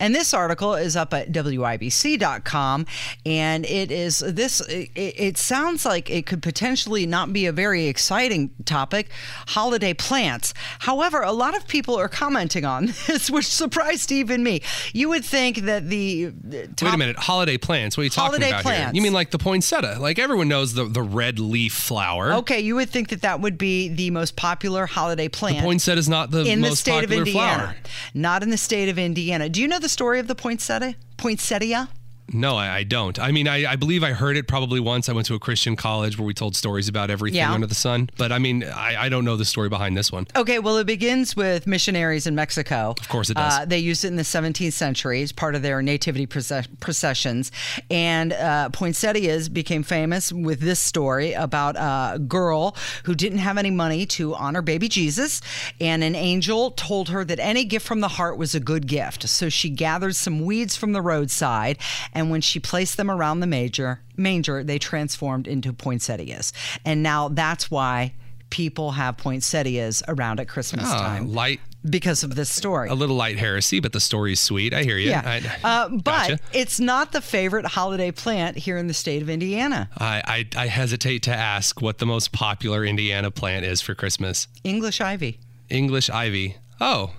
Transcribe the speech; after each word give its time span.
And 0.00 0.14
this 0.14 0.32
article 0.32 0.74
is 0.74 0.96
up 0.96 1.12
at 1.14 1.32
WIBC.com. 1.32 2.86
And 3.26 3.64
it 3.66 3.90
is 3.90 4.18
this, 4.18 4.60
it, 4.60 4.90
it, 4.94 5.38
sounds 5.38 5.84
like 5.84 6.10
it 6.10 6.26
could 6.26 6.42
potentially 6.42 7.06
not 7.06 7.32
be 7.32 7.46
a 7.46 7.52
very 7.52 7.86
exciting 7.86 8.50
topic 8.64 9.08
holiday 9.48 9.94
plants. 9.94 10.54
However, 10.80 11.22
a 11.22 11.32
lot 11.32 11.56
of 11.56 11.66
people 11.66 11.96
are 11.96 12.08
commenting 12.08 12.64
on 12.64 12.86
this, 13.06 13.30
which 13.30 13.46
surprised 13.46 14.12
even 14.12 14.42
me. 14.42 14.62
You 14.92 15.08
would 15.10 15.24
think 15.24 15.58
that 15.58 15.88
the. 15.88 16.26
Wait 16.26 16.80
a 16.82 16.96
minute, 16.96 17.16
holiday 17.16 17.58
plants. 17.58 17.96
What 17.96 18.02
are 18.02 18.04
you 18.04 18.10
talking 18.10 18.40
holiday 18.40 18.48
about 18.50 18.62
plants. 18.62 18.84
here? 18.86 18.94
You 18.94 19.02
mean 19.02 19.12
like 19.12 19.30
the 19.30 19.38
poinsettia? 19.38 19.98
Like 19.98 20.18
everyone 20.18 20.48
knows 20.48 20.74
the, 20.74 20.84
the 20.84 21.02
red 21.02 21.38
leaf 21.38 21.72
flower. 21.74 22.32
Okay, 22.34 22.60
you 22.60 22.74
would 22.76 22.90
think 22.90 23.08
that 23.08 23.22
that 23.22 23.40
would 23.40 23.58
be 23.58 23.88
the 23.88 24.10
most 24.10 24.36
popular 24.36 24.86
holiday 24.86 25.28
plant. 25.28 25.58
The 25.58 25.62
poinsettia 25.62 25.98
is 25.98 26.08
not 26.08 26.30
the 26.30 26.44
in 26.44 26.60
most 26.60 26.70
the 26.70 26.76
state 26.76 27.00
popular 27.00 27.22
of 27.22 27.28
Indiana. 27.28 27.62
flower. 27.62 27.76
Not 28.14 28.42
in 28.42 28.50
the 28.50 28.56
state 28.56 28.88
of 28.88 28.98
Indiana. 28.98 29.48
Do 29.48 29.60
you 29.60 29.68
know 29.68 29.78
the 29.78 29.87
story 29.88 30.18
of 30.20 30.28
the 30.28 30.34
poinsettia? 30.34 30.94
Poinsettia? 31.16 31.88
No, 32.32 32.56
I, 32.56 32.76
I 32.76 32.82
don't. 32.82 33.18
I 33.18 33.32
mean, 33.32 33.48
I, 33.48 33.72
I, 33.72 33.76
believe 33.76 34.04
I 34.04 34.12
heard 34.12 34.36
it 34.36 34.46
probably 34.46 34.80
once. 34.80 35.08
I 35.08 35.12
went 35.12 35.26
to 35.28 35.34
a 35.34 35.38
Christian 35.38 35.76
college 35.76 36.18
where 36.18 36.26
we 36.26 36.34
told 36.34 36.56
stories 36.56 36.88
about 36.88 37.10
everything 37.10 37.38
yeah. 37.38 37.52
under 37.52 37.66
the 37.66 37.74
sun. 37.74 38.10
But 38.18 38.32
I 38.32 38.38
mean, 38.38 38.64
I, 38.64 39.04
I, 39.04 39.08
don't 39.08 39.24
know 39.24 39.36
the 39.36 39.46
story 39.46 39.68
behind 39.68 39.96
this 39.96 40.12
one. 40.12 40.26
Okay, 40.36 40.58
well, 40.58 40.76
it 40.76 40.86
begins 40.86 41.34
with 41.34 41.66
missionaries 41.66 42.26
in 42.26 42.34
Mexico. 42.34 42.94
Of 43.00 43.08
course, 43.08 43.30
it 43.30 43.34
does. 43.34 43.60
Uh, 43.60 43.64
they 43.64 43.78
used 43.78 44.04
it 44.04 44.08
in 44.08 44.16
the 44.16 44.22
17th 44.22 44.72
century 44.72 45.22
as 45.22 45.32
part 45.32 45.54
of 45.54 45.62
their 45.62 45.80
nativity 45.80 46.26
processions. 46.26 47.50
And 47.90 48.34
uh, 48.34 48.68
poinsettias 48.70 49.48
became 49.48 49.82
famous 49.82 50.30
with 50.30 50.60
this 50.60 50.80
story 50.80 51.32
about 51.32 51.76
a 51.76 52.18
girl 52.18 52.76
who 53.04 53.14
didn't 53.14 53.38
have 53.38 53.56
any 53.56 53.70
money 53.70 54.04
to 54.06 54.34
honor 54.34 54.60
baby 54.60 54.88
Jesus. 54.88 55.40
And 55.80 56.04
an 56.04 56.14
angel 56.14 56.72
told 56.72 57.08
her 57.08 57.24
that 57.24 57.38
any 57.38 57.64
gift 57.64 57.86
from 57.86 58.00
the 58.00 58.08
heart 58.08 58.36
was 58.36 58.54
a 58.54 58.60
good 58.60 58.86
gift. 58.86 59.28
So 59.28 59.48
she 59.48 59.70
gathered 59.70 60.16
some 60.16 60.44
weeds 60.44 60.76
from 60.76 60.92
the 60.92 61.00
roadside 61.00 61.78
and 62.18 62.32
when 62.32 62.40
she 62.40 62.58
placed 62.58 62.96
them 62.96 63.12
around 63.12 63.38
the 63.38 63.46
major 63.46 64.00
manger, 64.16 64.64
they 64.64 64.76
transformed 64.76 65.46
into 65.46 65.72
poinsettias. 65.72 66.52
And 66.84 67.00
now 67.00 67.28
that's 67.28 67.70
why 67.70 68.12
people 68.50 68.90
have 68.90 69.16
poinsettias 69.16 70.02
around 70.08 70.40
at 70.40 70.48
Christmas 70.48 70.86
oh, 70.88 70.98
time. 70.98 71.32
Light 71.32 71.60
because 71.88 72.24
of 72.24 72.34
this 72.34 72.50
story. 72.50 72.88
A 72.88 72.94
little 72.96 73.14
light 73.14 73.38
heresy, 73.38 73.78
but 73.78 73.92
the 73.92 74.00
story's 74.00 74.40
sweet. 74.40 74.74
I 74.74 74.82
hear 74.82 74.98
you. 74.98 75.10
Yeah. 75.10 75.22
I, 75.24 75.58
uh, 75.62 75.88
but 75.90 76.04
gotcha. 76.04 76.38
it's 76.52 76.80
not 76.80 77.12
the 77.12 77.20
favorite 77.20 77.66
holiday 77.66 78.10
plant 78.10 78.56
here 78.56 78.78
in 78.78 78.88
the 78.88 78.94
state 78.94 79.22
of 79.22 79.30
Indiana. 79.30 79.88
I, 79.96 80.48
I, 80.56 80.62
I 80.64 80.66
hesitate 80.66 81.22
to 81.22 81.32
ask 81.32 81.80
what 81.80 81.98
the 81.98 82.06
most 82.06 82.32
popular 82.32 82.84
Indiana 82.84 83.30
plant 83.30 83.64
is 83.64 83.80
for 83.80 83.94
Christmas. 83.94 84.48
English 84.64 85.00
ivy. 85.00 85.38
English 85.70 86.10
ivy. 86.10 86.56
Oh. 86.80 87.12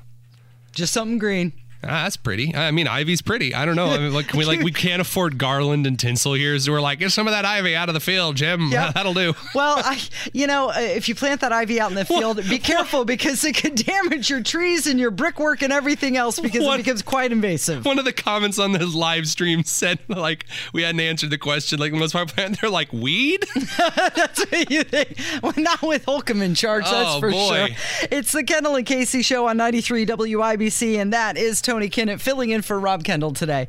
Just 0.73 0.91
something 0.91 1.19
green. 1.19 1.53
Ah, 1.81 2.03
that's 2.03 2.17
pretty. 2.17 2.53
I 2.53 2.71
mean, 2.71 2.89
ivy's 2.89 3.21
pretty. 3.21 3.55
I 3.55 3.63
don't 3.65 3.77
know. 3.77 3.87
I 3.87 3.99
mean, 3.99 4.13
like, 4.13 4.33
we 4.33 4.43
like 4.43 4.59
we 4.59 4.71
can't 4.71 5.01
afford 5.01 5.37
garland 5.37 5.87
and 5.87 5.97
tinsel 5.97 6.33
here, 6.33 6.59
so 6.59 6.73
we're 6.73 6.81
like, 6.81 6.99
get 6.99 7.11
some 7.11 7.25
of 7.25 7.31
that 7.31 7.45
ivy 7.45 7.73
out 7.73 7.87
of 7.87 7.93
the 7.93 8.01
field, 8.01 8.35
Jim. 8.35 8.67
Yep. 8.69 8.93
That'll 8.95 9.13
do. 9.13 9.33
Well, 9.55 9.77
I, 9.77 10.01
you 10.33 10.45
know, 10.45 10.71
uh, 10.71 10.79
if 10.79 11.07
you 11.07 11.15
plant 11.15 11.39
that 11.39 11.53
ivy 11.53 11.79
out 11.79 11.89
in 11.89 11.95
the 11.95 12.03
field, 12.03 12.37
be 12.49 12.59
careful 12.59 13.05
because 13.05 13.45
it 13.45 13.55
could 13.55 13.75
damage 13.75 14.29
your 14.29 14.43
trees 14.43 14.87
and 14.87 14.99
your 14.99 15.09
brickwork 15.09 15.61
and 15.61 15.71
everything 15.71 16.17
else 16.17 16.37
because 16.37 16.65
what, 16.65 16.81
it 16.81 16.83
becomes 16.83 17.01
quite 17.01 17.31
invasive. 17.31 17.85
One 17.85 17.97
of 17.97 18.03
the 18.03 18.11
comments 18.11 18.59
on 18.59 18.73
this 18.73 18.93
live 18.93 19.29
stream 19.29 19.63
said 19.63 19.99
like 20.09 20.47
we 20.73 20.81
hadn't 20.81 20.99
answered 20.99 21.29
the 21.29 21.37
question. 21.37 21.79
Like 21.79 21.93
the 21.93 21.97
most 21.97 22.11
part, 22.11 22.27
plant, 22.27 22.59
they're 22.61 22.69
like 22.69 22.91
weed. 22.91 23.45
that's 23.77 24.45
what 24.51 24.69
you 24.69 24.83
think. 24.83 25.17
Well, 25.41 25.53
not 25.55 25.81
with 25.81 26.03
Holcomb 26.03 26.41
in 26.41 26.55
charge. 26.55 26.83
That's 26.83 27.09
oh, 27.09 27.19
for 27.21 27.31
boy. 27.31 27.67
sure. 27.67 28.07
It's 28.11 28.33
the 28.33 28.43
Kendall 28.43 28.75
and 28.75 28.85
Casey 28.85 29.21
show 29.21 29.47
on 29.47 29.55
93 29.55 30.05
WIBC, 30.05 30.97
and 30.97 31.13
that 31.13 31.37
is. 31.37 31.61
Tony 31.69 31.87
Kinnett 31.87 32.19
filling 32.19 32.49
in 32.49 32.63
for 32.63 32.79
Rob 32.79 33.03
Kendall 33.03 33.31
today. 33.31 33.67